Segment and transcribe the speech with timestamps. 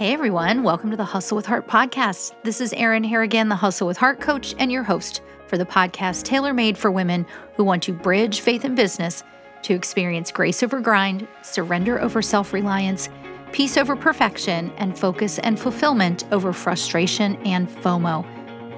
[0.00, 2.34] Hey everyone, welcome to the Hustle with Heart podcast.
[2.42, 6.22] This is Erin Harrigan, the Hustle with Heart coach and your host for the podcast
[6.22, 9.22] tailor made for women who want to bridge faith and business
[9.60, 13.10] to experience grace over grind, surrender over self reliance,
[13.52, 18.24] peace over perfection, and focus and fulfillment over frustration and FOMO.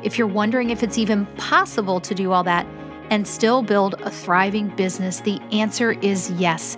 [0.04, 2.66] If you're wondering if it's even possible to do all that
[3.10, 6.76] and still build a thriving business, the answer is yes.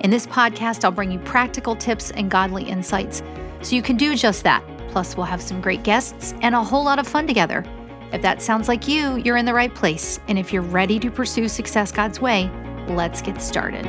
[0.00, 3.22] In this podcast, I'll bring you practical tips and godly insights
[3.64, 4.62] so you can do just that.
[4.88, 7.64] Plus, we'll have some great guests and a whole lot of fun together.
[8.12, 10.20] If that sounds like you, you're in the right place.
[10.28, 12.50] And if you're ready to pursue success God's way,
[12.88, 13.86] let's get started.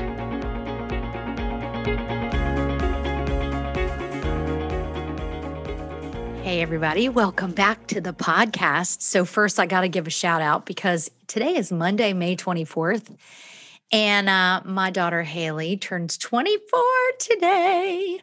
[6.41, 9.01] Hey, everybody, welcome back to the podcast.
[9.01, 13.15] So, first, I got to give a shout out because today is Monday, May 24th.
[13.91, 16.81] And uh, my daughter Hailey turns 24
[17.19, 18.21] today.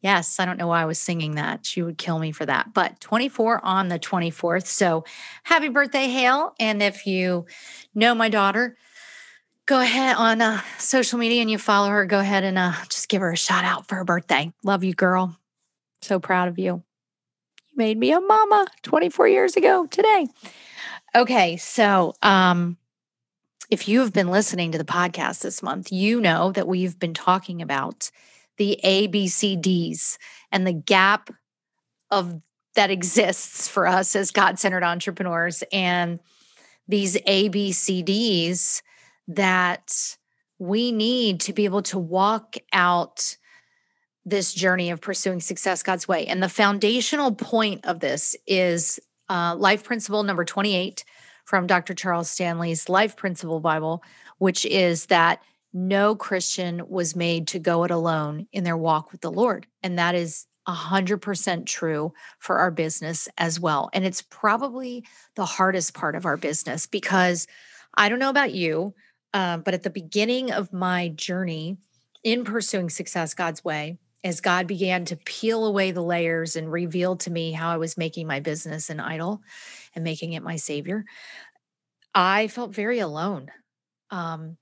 [0.00, 1.66] Yes, I don't know why I was singing that.
[1.66, 2.72] She would kill me for that.
[2.72, 4.66] But 24 on the 24th.
[4.66, 5.04] So
[5.42, 6.54] happy birthday, Hale.
[6.58, 7.46] And if you
[7.94, 8.76] know my daughter,
[9.66, 13.08] go ahead on uh, social media and you follow her, go ahead and uh, just
[13.08, 14.52] give her a shout out for her birthday.
[14.64, 15.36] Love you, girl.
[16.02, 16.82] So proud of you.
[17.68, 20.26] You made me a mama 24 years ago today.
[21.14, 22.78] Okay, so um,
[23.70, 27.14] if you have been listening to the podcast this month, you know that we've been
[27.14, 28.10] talking about
[28.60, 30.18] the ABCDs
[30.52, 31.30] and the gap
[32.10, 32.42] of
[32.74, 36.20] that exists for us as God-centered entrepreneurs and
[36.86, 38.82] these ABCDs
[39.28, 40.18] that
[40.58, 43.38] we need to be able to walk out
[44.26, 46.26] this journey of pursuing success God's way.
[46.26, 51.02] And the foundational point of this is uh, life principle number 28
[51.46, 51.94] from Dr.
[51.94, 54.02] Charles Stanley's Life Principle Bible,
[54.36, 55.40] which is that
[55.72, 59.66] no Christian was made to go it alone in their walk with the Lord.
[59.82, 63.90] And that is 100% true for our business as well.
[63.92, 65.04] And it's probably
[65.36, 67.46] the hardest part of our business because
[67.94, 68.94] I don't know about you,
[69.32, 71.78] uh, but at the beginning of my journey
[72.22, 77.16] in pursuing success God's way, as God began to peel away the layers and reveal
[77.16, 79.40] to me how I was making my business an idol
[79.94, 81.04] and making it my savior,
[82.14, 83.50] I felt very alone.
[84.10, 84.58] Um,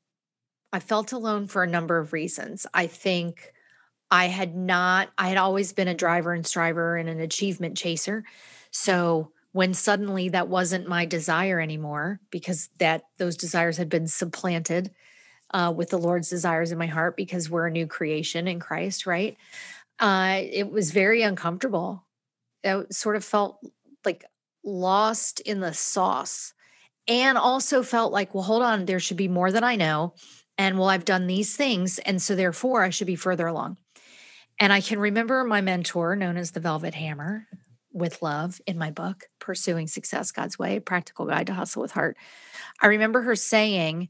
[0.72, 2.66] I felt alone for a number of reasons.
[2.74, 3.52] I think
[4.10, 8.24] I had not, I had always been a driver and striver and an achievement chaser.
[8.70, 14.94] So when suddenly that wasn't my desire anymore, because that those desires had been supplanted
[15.52, 19.06] uh, with the Lord's desires in my heart, because we're a new creation in Christ,
[19.06, 19.36] right?
[19.98, 22.04] Uh, it was very uncomfortable.
[22.64, 23.58] I sort of felt
[24.04, 24.24] like
[24.64, 26.52] lost in the sauce
[27.06, 30.14] and also felt like, well, hold on, there should be more than I know
[30.58, 33.76] and well i've done these things and so therefore i should be further along.
[34.60, 37.46] And i can remember my mentor known as the velvet hammer
[37.92, 42.16] with love in my book pursuing success god's way practical guide to hustle with heart.
[42.82, 44.08] I remember her saying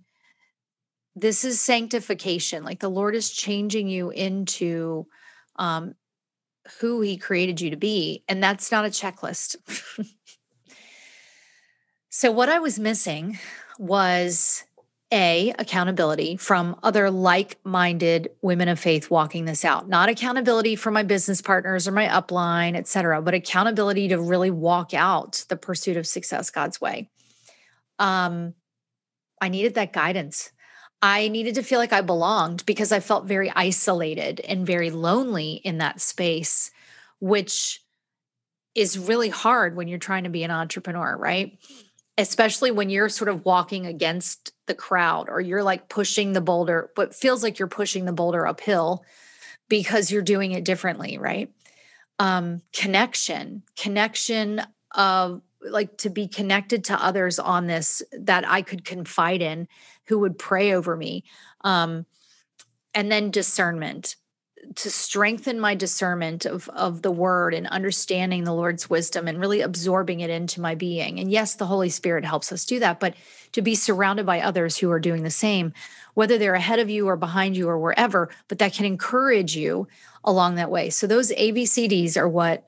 [1.14, 2.64] this is sanctification.
[2.64, 5.06] Like the lord is changing you into
[5.56, 5.94] um,
[6.80, 9.56] who he created you to be and that's not a checklist.
[12.10, 13.38] So what i was missing
[13.78, 14.64] was
[15.12, 19.88] a accountability from other like-minded women of faith walking this out.
[19.88, 24.50] Not accountability for my business partners or my upline et cetera but accountability to really
[24.50, 27.08] walk out the pursuit of success god's way.
[27.98, 28.54] Um
[29.40, 30.50] i needed that guidance.
[31.00, 35.52] I needed to feel like i belonged because i felt very isolated and very lonely
[35.64, 36.70] in that space
[37.20, 37.82] which
[38.74, 41.58] is really hard when you're trying to be an entrepreneur right
[42.18, 46.90] especially when you're sort of walking against the crowd or you're like pushing the boulder,
[46.96, 49.04] but feels like you're pushing the boulder uphill
[49.68, 51.52] because you're doing it differently, right?
[52.18, 58.84] Um, connection, connection of like to be connected to others on this that I could
[58.84, 59.68] confide in
[60.06, 61.22] who would pray over me.
[61.62, 62.04] Um,
[62.94, 64.16] and then discernment
[64.74, 69.60] to strengthen my discernment of of the word and understanding the Lord's wisdom and really
[69.60, 71.18] absorbing it into my being.
[71.18, 73.14] And yes, the Holy Spirit helps us do that, but
[73.52, 75.72] to be surrounded by others who are doing the same,
[76.14, 79.88] whether they're ahead of you or behind you or wherever, but that can encourage you
[80.24, 80.90] along that way.
[80.90, 82.66] So those ABCDs are what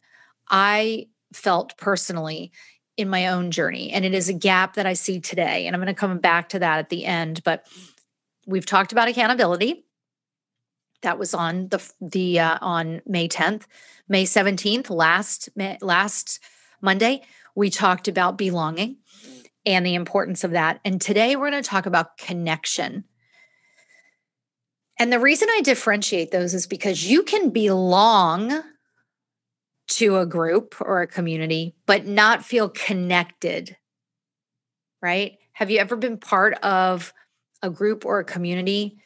[0.48, 2.52] I felt personally
[2.96, 5.80] in my own journey and it is a gap that I see today and I'm
[5.80, 7.66] going to come back to that at the end, but
[8.46, 9.84] we've talked about accountability
[11.02, 13.64] that was on the the uh, on May 10th,
[14.08, 15.48] May 17th, last
[15.80, 16.40] last
[16.80, 17.22] Monday,
[17.54, 18.96] we talked about belonging
[19.66, 20.80] and the importance of that.
[20.84, 23.04] And today we're going to talk about connection.
[24.98, 28.62] And the reason I differentiate those is because you can belong
[29.88, 33.76] to a group or a community, but not feel connected,
[35.02, 35.38] right?
[35.52, 37.12] Have you ever been part of
[37.62, 38.98] a group or a community,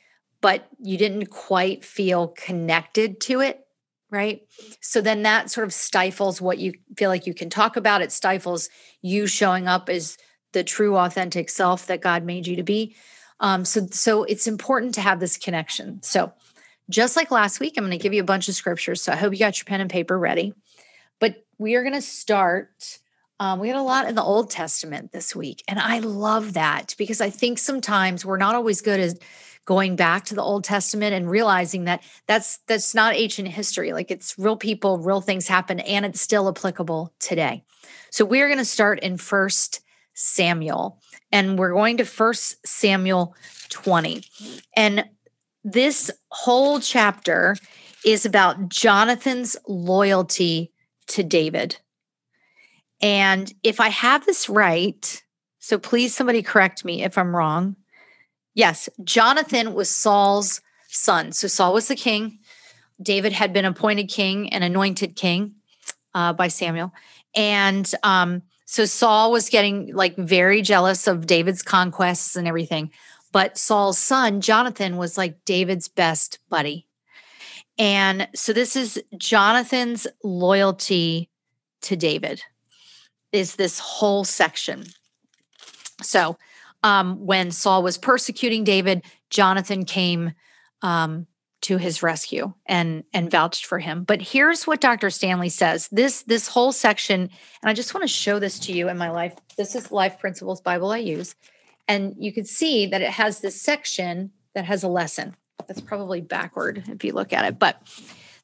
[0.44, 3.66] but you didn't quite feel connected to it?
[4.10, 4.42] Right.
[4.82, 8.02] So then that sort of stifles what you feel like you can talk about.
[8.02, 8.68] It stifles
[9.00, 10.18] you showing up as
[10.52, 12.94] the true, authentic self that God made you to be.
[13.40, 16.02] Um, so, so it's important to have this connection.
[16.02, 16.34] So,
[16.90, 19.00] just like last week, I'm going to give you a bunch of scriptures.
[19.00, 20.52] So I hope you got your pen and paper ready.
[21.20, 22.98] But we are going to start.
[23.40, 25.64] Um, we had a lot in the Old Testament this week.
[25.68, 29.16] And I love that because I think sometimes we're not always good at
[29.64, 33.92] going back to the Old Testament and realizing that that's that's not ancient history.
[33.92, 37.64] Like it's real people, real things happen, and it's still applicable today.
[38.10, 39.80] So we're going to start in First
[40.14, 41.00] Samuel,
[41.32, 43.34] and we're going to First Samuel
[43.70, 44.22] 20.
[44.76, 45.04] And
[45.64, 47.56] this whole chapter
[48.04, 50.72] is about Jonathan's loyalty
[51.08, 51.76] to David.
[53.00, 55.22] And if I have this right,
[55.58, 57.76] so please somebody correct me if I'm wrong.
[58.54, 61.32] Yes, Jonathan was Saul's son.
[61.32, 62.38] So Saul was the king.
[63.02, 65.54] David had been appointed king and anointed king
[66.14, 66.92] uh, by Samuel.
[67.34, 72.90] And um, so Saul was getting like very jealous of David's conquests and everything.
[73.32, 76.86] But Saul's son, Jonathan, was like David's best buddy.
[77.76, 81.30] And so this is Jonathan's loyalty
[81.82, 82.42] to David
[83.32, 84.84] is this whole section.
[86.00, 86.38] So
[86.84, 90.34] um, when Saul was persecuting David, Jonathan came
[90.82, 91.26] um,
[91.62, 94.04] to his rescue and and vouched for him.
[94.04, 95.08] But here's what Dr.
[95.08, 95.88] Stanley says.
[95.90, 97.30] This this whole section, and
[97.70, 99.34] I just want to show this to you in my life.
[99.56, 101.34] This is Life Principles Bible I use.
[101.88, 105.34] And you can see that it has this section that has a lesson.
[105.66, 107.58] That's probably backward if you look at it.
[107.58, 107.80] But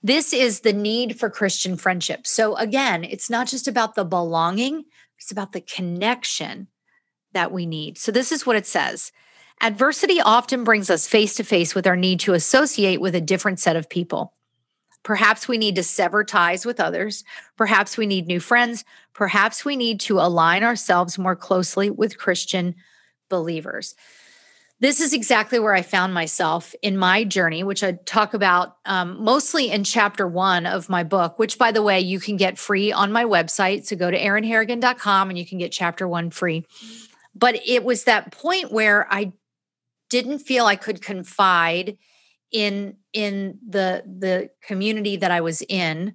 [0.03, 2.27] this is the need for Christian friendship.
[2.27, 4.85] So again, it's not just about the belonging,
[5.19, 6.69] it's about the connection
[7.33, 7.99] that we need.
[7.99, 9.13] So this is what it says.
[9.61, 13.61] Adversity often brings us face to face with our need to associate with a different
[13.61, 14.33] set of people.
[15.03, 17.25] Perhaps we need to sever ties with others.
[17.57, 18.85] Perhaps we need new friends.
[19.15, 22.75] Perhaps we need to align ourselves more closely with Christian
[23.29, 23.95] believers
[24.81, 29.23] this is exactly where I found myself in my journey, which I talk about um,
[29.23, 32.91] mostly in chapter one of my book, which, by the way, you can get free
[32.91, 33.85] on my website.
[33.85, 36.65] So go to erinharrigan.com and you can get chapter one free.
[37.35, 39.33] But it was that point where I
[40.09, 41.97] didn't feel I could confide
[42.51, 46.15] in in the the community that I was in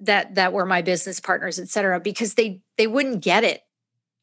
[0.00, 3.62] that that were my business partners et cetera because they they wouldn't get it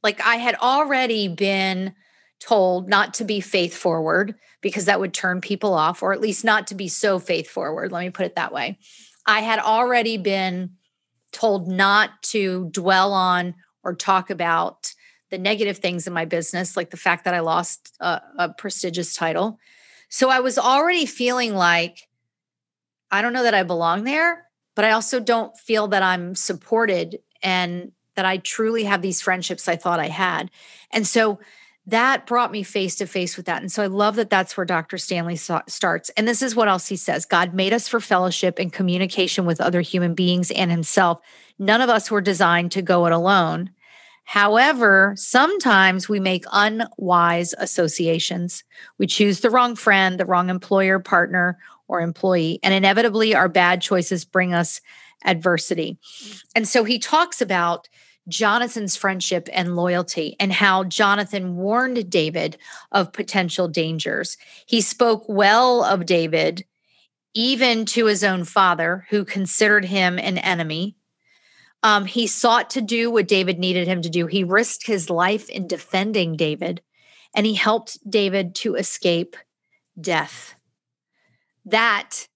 [0.03, 1.93] like i had already been
[2.41, 6.43] told not to be faith forward because that would turn people off, or at least
[6.43, 7.91] not to be so faith forward.
[7.91, 8.79] Let me put it that way.
[9.25, 10.71] I had already been
[11.31, 14.93] told not to dwell on or talk about
[15.31, 19.15] the negative things in my business, like the fact that I lost a, a prestigious
[19.15, 19.57] title.
[20.09, 22.09] So I was already feeling like,
[23.09, 24.45] I don't know that I belong there,
[24.75, 29.67] but I also don't feel that I'm supported and that I truly have these friendships
[29.67, 30.51] I thought I had.
[30.91, 31.39] And so
[31.87, 33.61] that brought me face to face with that.
[33.61, 34.97] And so I love that that's where Dr.
[34.97, 36.09] Stanley starts.
[36.15, 39.61] And this is what else he says God made us for fellowship and communication with
[39.61, 41.21] other human beings and himself.
[41.57, 43.71] None of us were designed to go it alone.
[44.31, 48.63] However, sometimes we make unwise associations.
[48.97, 51.59] We choose the wrong friend, the wrong employer, partner,
[51.89, 54.79] or employee, and inevitably our bad choices bring us
[55.25, 55.97] adversity.
[56.55, 57.89] And so he talks about
[58.29, 62.57] Jonathan's friendship and loyalty and how Jonathan warned David
[62.93, 64.37] of potential dangers.
[64.65, 66.63] He spoke well of David,
[67.33, 70.95] even to his own father, who considered him an enemy.
[71.83, 74.27] Um, he sought to do what David needed him to do.
[74.27, 76.81] He risked his life in defending David,
[77.35, 79.35] and he helped David to escape
[79.99, 80.55] death.
[81.65, 82.27] That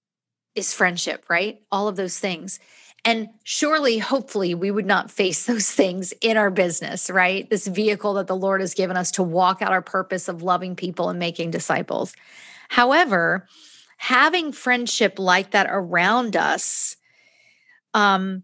[0.55, 1.61] is friendship, right?
[1.71, 2.59] All of those things.
[3.03, 7.47] And surely, hopefully, we would not face those things in our business, right?
[7.49, 10.75] This vehicle that the Lord has given us to walk out our purpose of loving
[10.75, 12.15] people and making disciples.
[12.69, 13.47] However,
[13.97, 16.97] having friendship like that around us
[17.93, 18.43] um,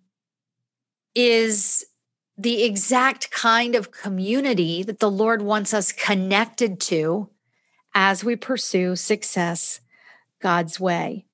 [1.16, 1.86] is
[2.38, 7.30] the exact kind of community that the Lord wants us connected to
[7.94, 9.82] as we pursue success
[10.42, 11.26] God's way.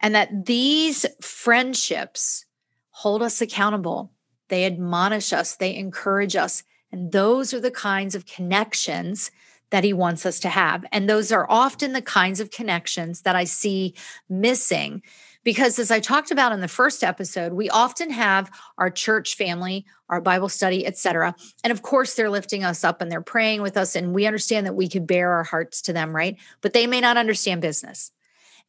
[0.00, 2.46] And that these friendships
[2.90, 4.12] hold us accountable.
[4.48, 6.64] They admonish us, they encourage us.
[6.90, 9.30] And those are the kinds of connections
[9.70, 10.84] that he wants us to have.
[10.92, 13.94] And those are often the kinds of connections that I see
[14.28, 15.02] missing.
[15.44, 19.86] Because as I talked about in the first episode, we often have our church family,
[20.08, 21.34] our Bible study, etc.
[21.64, 23.94] And of course, they're lifting us up and they're praying with us.
[23.94, 26.36] And we understand that we could bear our hearts to them, right?
[26.60, 28.10] But they may not understand business.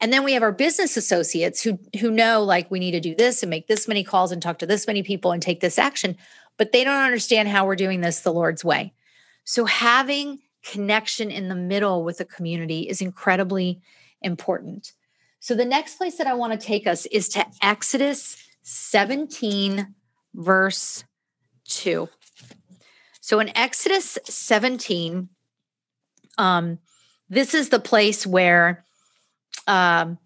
[0.02, 3.16] And then we have our business associates who who know like we need to do
[3.16, 5.78] this and make this many calls and talk to this many people and take this
[5.78, 6.16] action,
[6.58, 8.94] but they don't understand how we're doing this the Lord's way.
[9.44, 13.82] So having connection in the middle with the community is incredibly
[14.22, 14.94] important.
[15.39, 19.96] So the next place that I want to take us is to Exodus 17
[20.34, 21.03] verse
[21.65, 22.10] 2.
[23.22, 25.29] So in Exodus 17
[26.38, 26.79] um
[27.29, 28.84] this is the place where
[29.67, 30.17] um,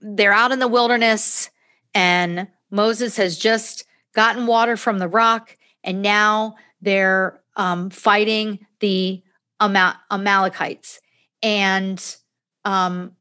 [0.00, 1.50] they're out in the wilderness
[1.94, 9.22] and Moses has just gotten water from the rock and now they're um, fighting the
[9.60, 11.00] Amal- Amalekites.
[11.42, 12.02] And
[12.64, 13.12] um,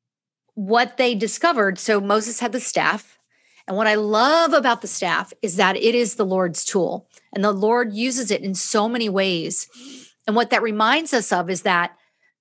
[0.56, 3.18] what they discovered so Moses had the staff.
[3.68, 7.44] And what I love about the staff is that it is the Lord's tool, and
[7.44, 9.68] the Lord uses it in so many ways.
[10.28, 11.96] And what that reminds us of is that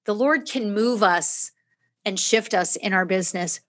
[0.04, 1.52] the Lord can move us
[2.04, 3.61] and shift us in our business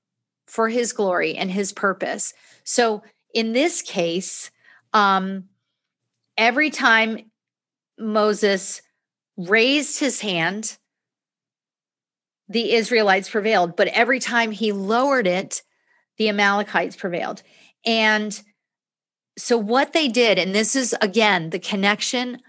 [0.47, 2.33] for his glory and his purpose.
[2.63, 4.49] So in this case,
[4.91, 5.45] um,
[6.37, 7.31] every time
[7.99, 8.81] Moses
[9.37, 10.77] raised his hand,
[12.49, 13.75] the Israelites prevailed.
[13.75, 15.61] But every time he lowered it,
[16.17, 17.41] the Amalekites prevailed.
[17.85, 18.39] And
[19.37, 22.39] so, what they did, and this is again the connection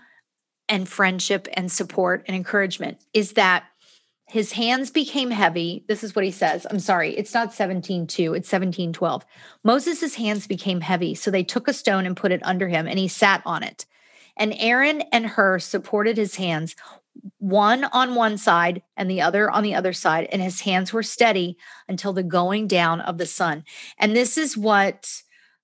[0.69, 3.65] and friendship and support and encouragement, is that
[4.27, 5.85] his hands became heavy.
[5.87, 6.67] This is what he says.
[6.69, 9.25] I'm sorry, it's not 17 2, it's 17 12.
[9.63, 12.99] Moses' hands became heavy, so they took a stone and put it under him, and
[12.99, 13.87] he sat on it.
[14.37, 16.75] And Aaron and Hur supported his hands,
[17.38, 21.02] one on one side and the other on the other side, and his hands were
[21.02, 21.56] steady
[21.88, 23.64] until the going down of the sun.
[23.99, 25.23] And this is what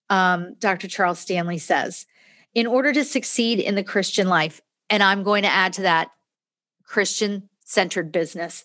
[0.09, 0.89] um, Dr.
[0.89, 2.07] Charles Stanley says.
[2.55, 6.11] In order to succeed in the Christian life, and I'm going to add to that
[6.85, 8.65] Christian centered business.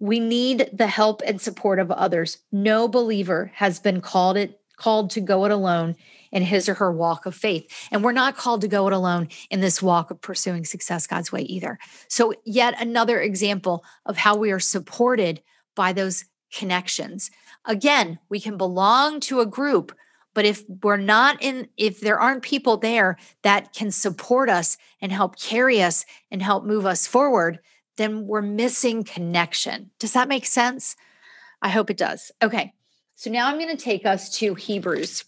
[0.00, 2.38] We need the help and support of others.
[2.50, 5.94] No believer has been called it called to go it alone
[6.32, 7.88] in his or her walk of faith.
[7.90, 11.32] And we're not called to go it alone in this walk of pursuing success God's
[11.32, 11.78] way either.
[12.08, 15.42] So yet another example of how we are supported
[15.74, 17.30] by those connections.
[17.64, 19.92] Again, we can belong to a group,
[20.34, 25.12] but if we're not in, if there aren't people there that can support us and
[25.12, 27.60] help carry us and help move us forward,
[27.96, 29.90] then we're missing connection.
[29.98, 30.96] Does that make sense?
[31.62, 32.32] I hope it does.
[32.42, 32.72] Okay.
[33.14, 35.24] So now I'm going to take us to Hebrews.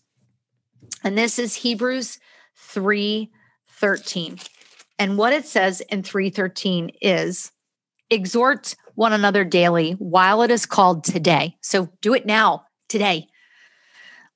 [1.04, 2.18] And this is Hebrews
[2.56, 4.40] 3:13.
[4.98, 7.50] And what it says in 3:13 is
[8.10, 11.56] exhort one another daily while it is called today.
[11.62, 13.28] So do it now, today.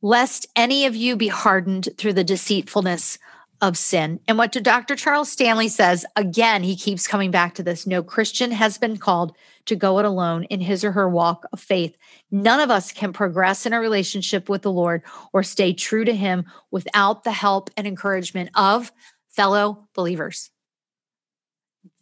[0.03, 3.19] Lest any of you be hardened through the deceitfulness
[3.61, 4.21] of sin.
[4.29, 4.97] And what Dr.
[4.97, 9.35] Charles Stanley says, again, he keeps coming back to this no Christian has been called
[9.67, 11.97] to go it alone in his or her walk of faith.
[12.31, 16.15] None of us can progress in a relationship with the Lord or stay true to
[16.15, 18.93] him without the help and encouragement of
[19.29, 20.51] fellow believers.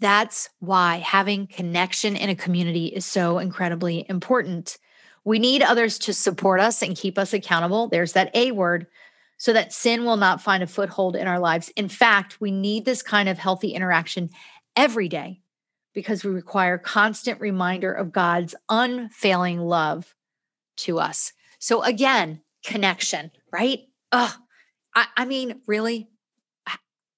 [0.00, 4.78] That's why having connection in a community is so incredibly important.
[5.24, 7.88] We need others to support us and keep us accountable.
[7.88, 8.86] There's that A word
[9.44, 11.70] so that sin will not find a foothold in our lives.
[11.76, 14.30] In fact, we need this kind of healthy interaction
[14.74, 15.42] every day
[15.92, 20.14] because we require constant reminder of God's unfailing love
[20.78, 21.34] to us.
[21.58, 23.80] So again, connection, right?
[24.12, 24.34] Oh,
[24.94, 26.08] I, I mean, really,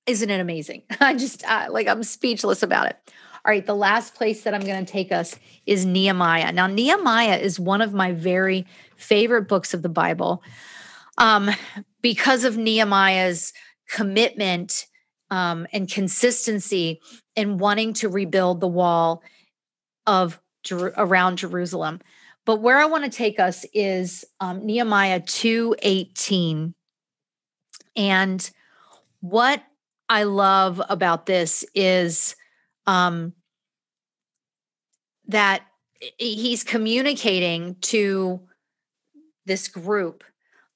[0.06, 0.82] isn't it amazing?
[1.00, 2.96] I just uh, like I'm speechless about it.
[3.44, 6.50] All right, the last place that I'm going to take us is Nehemiah.
[6.50, 8.66] Now, Nehemiah is one of my very
[8.96, 10.42] favorite books of the Bible
[11.18, 11.50] um,
[12.02, 13.52] because of Nehemiah's
[13.88, 14.86] commitment
[15.30, 17.00] um, and consistency
[17.34, 19.22] in wanting to rebuild the wall
[20.06, 20.40] of
[20.72, 22.00] around Jerusalem.
[22.44, 26.74] But where I want to take us is um, Nehemiah 2:18.
[27.96, 28.50] And
[29.20, 29.62] what
[30.08, 32.36] I love about this is
[32.86, 33.32] um,
[35.26, 35.62] that
[36.18, 38.40] he's communicating to
[39.46, 40.22] this group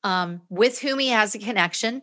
[0.04, 2.02] um, with whom he has a connection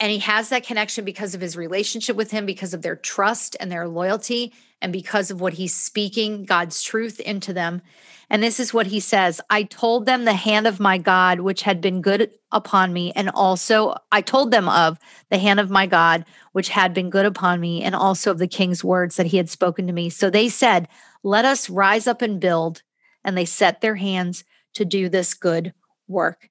[0.00, 3.56] And he has that connection because of his relationship with him, because of their trust
[3.60, 7.82] and their loyalty, and because of what he's speaking God's truth into them.
[8.28, 11.62] And this is what he says I told them the hand of my God, which
[11.62, 13.12] had been good upon me.
[13.16, 14.98] And also, I told them of
[15.30, 18.48] the hand of my God, which had been good upon me, and also of the
[18.48, 20.10] king's words that he had spoken to me.
[20.10, 20.88] So they said,
[21.22, 22.82] Let us rise up and build.
[23.24, 24.44] And they set their hands
[24.74, 25.74] to do this good
[26.08, 26.50] work.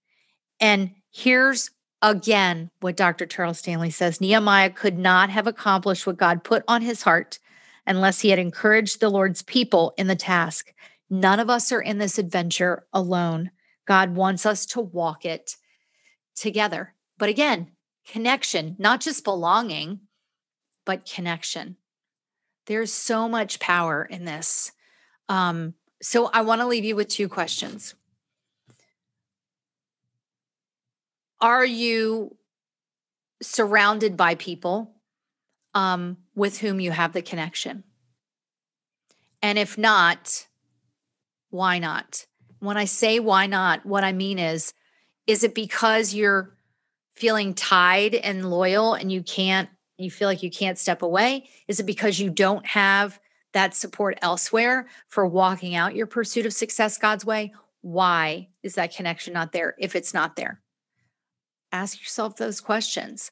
[0.64, 3.26] And here's again what Dr.
[3.26, 7.38] Charles Stanley says Nehemiah could not have accomplished what God put on his heart
[7.86, 10.74] unless he had encouraged the Lord's people in the task.
[11.10, 13.52] None of us are in this adventure alone.
[13.86, 15.58] God wants us to walk it
[16.34, 16.94] together.
[17.18, 17.72] But again,
[18.08, 20.00] connection, not just belonging,
[20.86, 21.76] but connection.
[22.68, 24.72] There's so much power in this.
[25.28, 27.96] Um, so I want to leave you with two questions.
[31.44, 32.38] Are you
[33.42, 34.96] surrounded by people
[35.74, 37.84] um, with whom you have the connection?
[39.42, 40.48] And if not,
[41.50, 42.26] why not?
[42.60, 44.74] When I say why not, what I mean is,
[45.28, 46.56] is it because you're
[47.18, 51.50] feeling tied and loyal and you can't, you feel like you can't step away?
[51.68, 53.20] Is it because you don't have
[53.52, 57.54] that support elsewhere for walking out your pursuit of success God's way?
[57.82, 60.63] Why is that connection not there if it's not there?
[61.74, 63.32] Ask yourself those questions.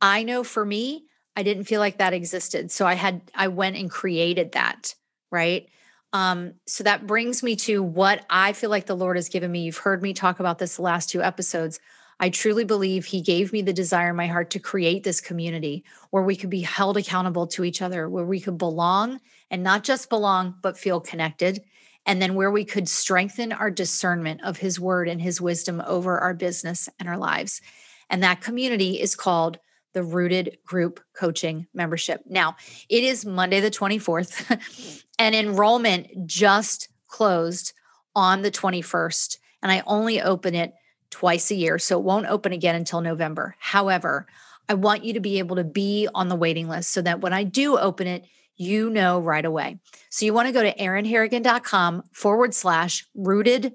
[0.00, 1.04] I know for me,
[1.36, 2.70] I didn't feel like that existed.
[2.70, 4.94] So I had, I went and created that,
[5.30, 5.68] right?
[6.12, 9.62] Um, so that brings me to what I feel like the Lord has given me.
[9.62, 11.78] You've heard me talk about this the last two episodes.
[12.18, 15.84] I truly believe He gave me the desire in my heart to create this community
[16.10, 19.20] where we could be held accountable to each other, where we could belong
[19.50, 21.62] and not just belong, but feel connected.
[22.06, 26.18] And then where we could strengthen our discernment of His word and His wisdom over
[26.18, 27.60] our business and our lives.
[28.08, 29.58] And that community is called
[29.92, 32.22] the Rooted Group Coaching Membership.
[32.26, 32.56] Now,
[32.88, 37.72] it is Monday, the 24th, and enrollment just closed
[38.14, 39.38] on the 21st.
[39.62, 40.74] And I only open it
[41.10, 41.78] twice a year.
[41.78, 43.56] So it won't open again until November.
[43.58, 44.26] However,
[44.68, 47.32] I want you to be able to be on the waiting list so that when
[47.32, 48.24] I do open it,
[48.60, 49.78] you know right away.
[50.10, 53.74] So you want to go to erinharrigan.com forward slash rooted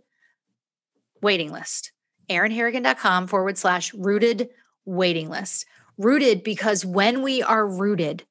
[1.22, 1.92] waiting list.
[2.30, 4.50] erinharrigan.com forward slash rooted
[4.86, 5.66] waiting list
[5.98, 8.24] rooted because when we are rooted,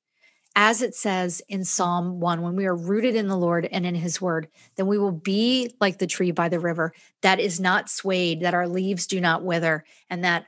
[0.57, 3.95] as it says in Psalm 1, when we are rooted in the Lord and in
[3.95, 7.90] his word, then we will be like the tree by the river that is not
[7.90, 10.47] swayed, that our leaves do not wither, and that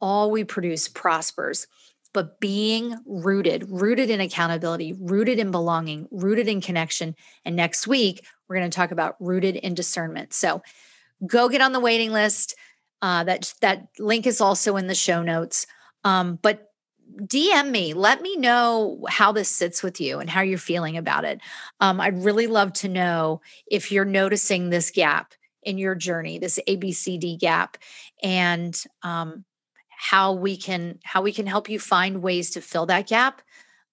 [0.00, 1.66] all we produce prospers.
[2.14, 7.14] But being rooted, rooted in accountability, rooted in belonging, rooted in connection.
[7.44, 10.32] And next week, we're going to talk about rooted in discernment.
[10.32, 10.62] So
[11.26, 12.54] go get on the waiting list.
[13.02, 15.66] Uh, that, that link is also in the show notes.
[16.04, 16.70] Um, but
[17.20, 21.24] DM me, let me know how this sits with you and how you're feeling about
[21.24, 21.40] it.
[21.80, 26.58] Um, I'd really love to know if you're noticing this gap in your journey, this
[26.68, 27.78] ABCD gap,
[28.22, 29.44] and um,
[29.96, 33.42] how we can how we can help you find ways to fill that gap.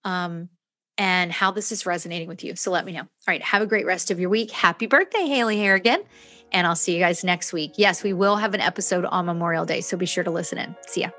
[0.04, 0.50] Um,
[0.98, 2.56] and how this is resonating with you.
[2.56, 3.00] So let me know.
[3.00, 3.42] All right.
[3.42, 4.52] Have a great rest of your week.
[4.52, 6.04] Happy birthday, Hailey Harrigan.
[6.52, 7.74] And I'll see you guys next week.
[7.78, 9.82] Yes, we will have an episode on Memorial Day.
[9.82, 10.76] So be sure to listen in.
[10.88, 11.10] See ya.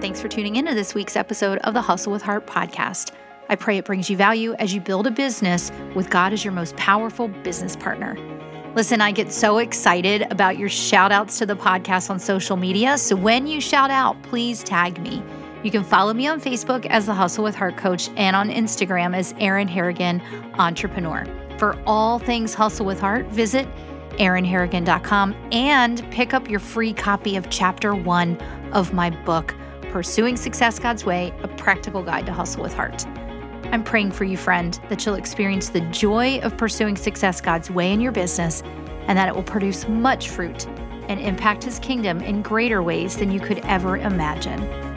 [0.00, 3.12] Thanks for tuning in to this week's episode of the Hustle with Heart podcast.
[3.48, 6.52] I pray it brings you value as you build a business with God as your
[6.52, 8.16] most powerful business partner.
[8.74, 12.96] Listen, I get so excited about your shout outs to the podcast on social media.
[12.96, 15.22] So when you shout out, please tag me.
[15.62, 19.14] You can follow me on Facebook as the Hustle with Heart Coach and on Instagram
[19.14, 20.22] as Erin Harrigan
[20.54, 21.26] Entrepreneur.
[21.58, 23.68] For all things Hustle with Heart, visit
[24.12, 28.40] erinharrigan.com and pick up your free copy of chapter one
[28.72, 29.54] of my book.
[29.90, 33.06] Pursuing Success God's Way, a practical guide to hustle with heart.
[33.72, 37.90] I'm praying for you, friend, that you'll experience the joy of pursuing success God's way
[37.90, 38.62] in your business
[39.08, 40.66] and that it will produce much fruit
[41.08, 44.91] and impact His kingdom in greater ways than you could ever imagine.